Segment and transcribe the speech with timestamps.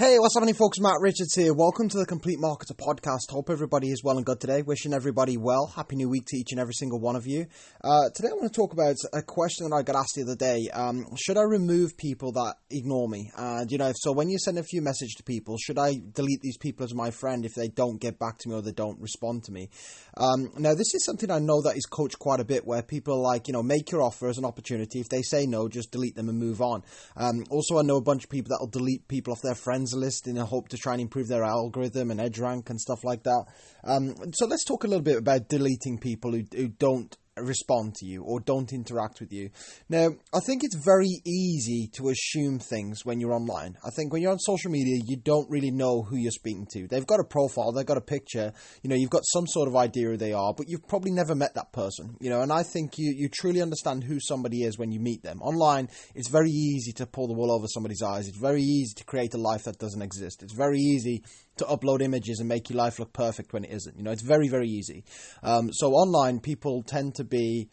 [0.00, 0.78] Hey, what's happening, folks?
[0.78, 1.52] Matt Richards here.
[1.52, 3.32] Welcome to the Complete Marketer podcast.
[3.32, 4.62] Hope everybody is well and good today.
[4.62, 5.66] Wishing everybody well.
[5.74, 7.46] Happy New Week to each and every single one of you.
[7.82, 10.36] Uh, today, I want to talk about a question that I got asked the other
[10.36, 10.68] day.
[10.72, 13.32] Um, should I remove people that ignore me?
[13.36, 16.42] And you know, so when you send a few messages to people, should I delete
[16.42, 19.00] these people as my friend if they don't get back to me or they don't
[19.00, 19.68] respond to me?
[20.16, 23.14] Um, now, this is something I know that is coached quite a bit, where people
[23.14, 25.00] are like, you know, make your offer as an opportunity.
[25.00, 26.84] If they say no, just delete them and move on.
[27.16, 29.87] Um, also, I know a bunch of people that will delete people off their friends
[29.94, 33.04] list in a hope to try and improve their algorithm and edge rank and stuff
[33.04, 33.44] like that.
[33.84, 38.06] Um, so let's talk a little bit about deleting people who, who don't respond to
[38.06, 39.50] you or don't interact with you.
[39.88, 43.76] Now, I think it's very easy to assume things when you're online.
[43.84, 46.86] I think when you're on social media, you don't really know who you're speaking to.
[46.88, 48.52] They've got a profile, they've got a picture,
[48.82, 51.34] you know, you've got some sort of idea who they are, but you've probably never
[51.34, 54.78] met that person, you know, and I think you, you truly understand who somebody is
[54.78, 55.40] when you meet them.
[55.42, 58.28] Online, it's very easy to pull the wool over somebody's eyes.
[58.28, 60.42] It's very easy to create a life that doesn't exist.
[60.42, 61.22] It's very easy
[61.58, 63.96] to upload images and make your life look perfect when it isn't.
[63.96, 65.04] You know, it's very, very easy.
[65.42, 67.68] Um, so online, people tend to be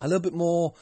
[0.00, 0.74] a little bit more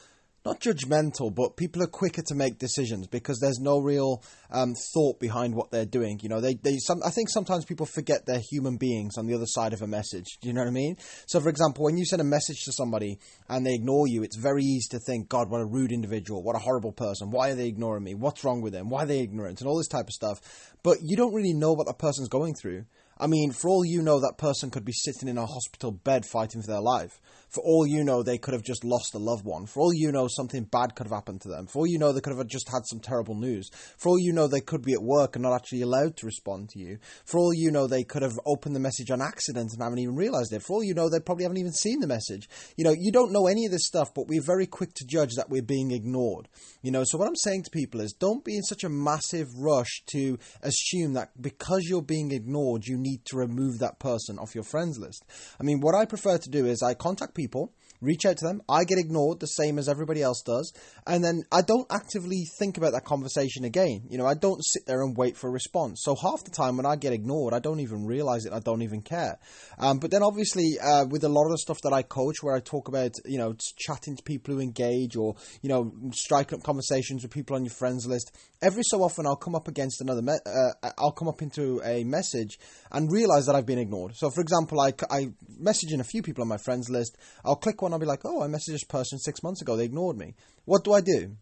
[0.45, 5.19] not judgmental, but people are quicker to make decisions because there's no real um, thought
[5.19, 6.21] behind what they're doing.
[6.23, 9.35] You know, they, they some, I think sometimes people forget they're human beings on the
[9.35, 10.27] other side of a message.
[10.43, 10.97] Do you know what I mean?
[11.27, 14.37] So, for example, when you send a message to somebody and they ignore you, it's
[14.37, 17.31] very easy to think, God, what a rude individual, what a horrible person.
[17.31, 18.15] Why are they ignoring me?
[18.15, 18.91] What's wrong with them?
[18.91, 19.61] Why are they ignorant?
[19.61, 20.41] And all this type of stuff.
[20.83, 22.85] But you don't really know what that person's going through.
[23.19, 26.25] I mean, for all you know, that person could be sitting in a hospital bed
[26.27, 27.21] fighting for their life.
[27.55, 29.67] For all you know, they could have just lost a loved one.
[29.67, 31.69] For all you know, something bad could have happened to them.
[31.69, 33.71] For all you know, they could have just had some terrible news.
[33.97, 36.71] For all you know, they could be at work and not actually allowed to respond
[36.71, 36.99] to you.
[37.25, 40.17] For all you know, they could have opened the message on accident and haven't even
[40.17, 40.65] realized it.
[40.65, 42.49] For all you know, they probably haven't even seen the message.
[42.77, 45.35] You know, you don't know any of this stuff, but we're very quick to judge
[45.37, 46.49] that we're being ignored.
[46.83, 49.47] You know, so what I'm saying to people is don't be in such a massive
[49.57, 54.55] rush to assume that because you're being ignored, you need to remove that person off
[54.55, 55.25] your friends list.
[55.61, 57.73] I mean, what I prefer to do is I contact people
[58.05, 58.63] reach out to them.
[58.69, 60.73] I get ignored the same as everybody else does.
[61.07, 64.03] And then I don't actively think about that conversation again.
[64.09, 66.01] You know, I don't sit there and wait for a response.
[66.03, 68.53] So half the time when I get ignored, I don't even realize it.
[68.53, 69.39] I don't even care.
[69.79, 72.55] Um, but then obviously, uh, with a lot of the stuff that I coach, where
[72.55, 76.65] I talk about, you know, chatting to people who engage or, you know, striking up
[76.65, 80.23] conversations with people on your friends list, every so often I'll come up against another,
[80.23, 82.59] me- uh, I'll come up into a message
[82.93, 84.17] and realize that I've been ignored.
[84.17, 85.29] So for example, I, I
[85.59, 87.17] message in a few people on my friends list.
[87.45, 89.77] I'll click one I'll be like, oh, I messaged this person six months ago.
[89.77, 90.35] They ignored me.
[90.65, 91.37] What do I do?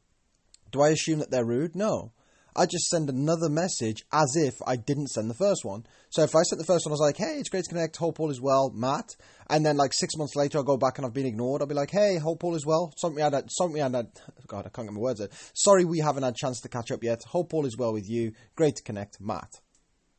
[0.71, 1.75] Do I assume that they're rude?
[1.75, 2.13] No.
[2.55, 5.87] I just send another message as if I didn't send the first one.
[6.11, 7.97] So if I sent the first one, I was like, hey, it's great to connect.
[7.97, 9.17] Hope all is well, Matt.
[9.49, 11.62] And then like six months later, I'll go back and I've been ignored.
[11.62, 12.93] I'll be like, hey, hope all is well.
[12.99, 13.93] Sorry, we had, sorry, we had,
[14.47, 15.31] God, I can't get my words out.
[15.55, 17.23] Sorry, we haven't had a chance to catch up yet.
[17.25, 18.33] Hope all is well with you.
[18.55, 19.61] Great to connect, Matt.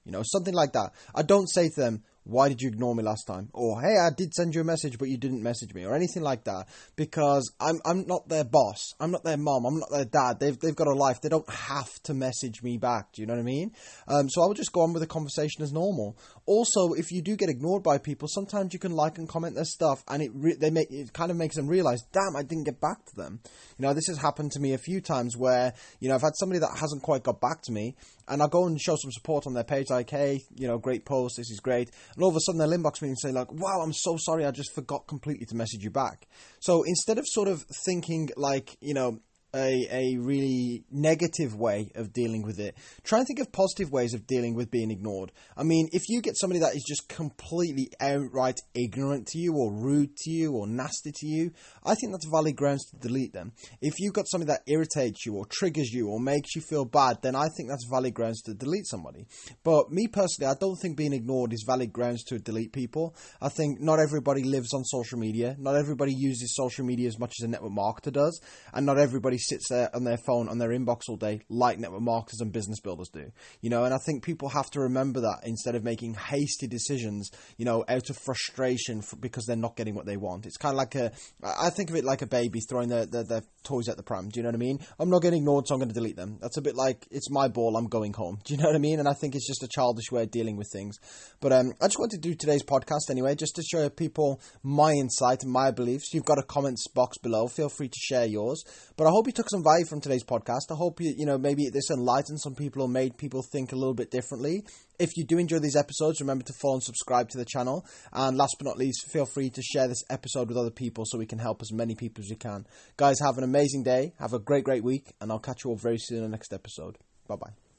[0.04, 0.94] You know, something like that.
[1.14, 3.50] I don't say to them, why did you ignore me last time?
[3.54, 6.24] Or hey, I did send you a message, but you didn't message me, or anything
[6.24, 6.68] like that.
[6.96, 8.94] Because I'm I'm not their boss.
[9.00, 9.66] I'm not their mom.
[9.66, 10.40] I'm not their dad.
[10.40, 11.22] They've they've got a life.
[11.22, 13.12] They don't have to message me back.
[13.14, 13.72] Do you know what I mean?
[14.08, 16.18] Um, so I would just go on with the conversation as normal.
[16.46, 19.66] Also, if you do get ignored by people, sometimes you can like and comment their
[19.66, 22.66] stuff, and it re- they make it kind of makes them realize, damn, I didn't
[22.66, 23.40] get back to them.
[23.78, 26.36] You know, this has happened to me a few times where you know I've had
[26.36, 27.96] somebody that hasn't quite got back to me,
[28.28, 31.06] and I'll go and show some support on their page, like, hey, you know, great
[31.06, 31.92] post, this is great.
[32.16, 34.46] And all of a sudden they'll inbox me and say, like, wow, I'm so sorry,
[34.46, 36.28] I just forgot completely to message you back.
[36.59, 39.19] So instead of sort of thinking like, you know,
[39.56, 42.75] a, a really negative way of dealing with it.
[43.03, 45.31] Try and think of positive ways of dealing with being ignored.
[45.56, 49.72] I mean, if you get somebody that is just completely outright ignorant to you, or
[49.72, 51.52] rude to you, or nasty to you,
[51.86, 53.53] I think that's valid grounds to delete them.
[53.81, 57.18] If you've got somebody that irritates you, or triggers you, or makes you feel bad,
[57.22, 59.25] then I think that's valid grounds to delete somebody.
[59.63, 63.16] But me personally, I don't think being ignored is valid grounds to delete people.
[63.42, 67.34] I think not everybody lives on social media, not everybody uses social media as much
[67.40, 68.40] as a network marketer does,
[68.74, 72.02] and not everybody sits there on their phone on their inbox all day like network
[72.02, 73.31] marketers and business builders do.
[73.62, 77.30] You know, and I think people have to remember that instead of making hasty decisions,
[77.57, 80.45] you know, out of frustration for, because they're not getting what they want.
[80.45, 81.12] It's kind of like a,
[81.44, 84.30] I think of it like a baby throwing their, their, their toys at the pram.
[84.30, 84.80] Do you know what I mean?
[85.00, 86.38] I'm not getting ignored, so I'm going to delete them.
[86.42, 88.40] That's a bit like, it's my ball, I'm going home.
[88.44, 89.00] Do you know what I mean?
[89.00, 90.98] And I think it's just a childish way of dealing with things.
[91.40, 94.92] But um, I just wanted to do today's podcast anyway, just to show people my
[94.94, 96.13] insight and my beliefs.
[96.13, 97.48] You've got a comments box below.
[97.48, 98.63] Feel free to share yours.
[98.95, 100.71] But I hope you took some value from today's podcast.
[100.71, 103.75] I hope you, you know, maybe this enlightened some people or made people think a
[103.75, 104.63] little bit differently.
[105.00, 107.85] If you do enjoy these episodes, remember to follow and subscribe to the channel.
[108.12, 111.18] And last but not least, feel free to share this episode with other people so
[111.18, 112.65] we can help as many people as we can.
[112.97, 114.13] Guys, have an amazing day.
[114.19, 115.13] Have a great, great week.
[115.19, 116.97] And I'll catch you all very soon in the next episode.
[117.27, 117.73] Bye bye.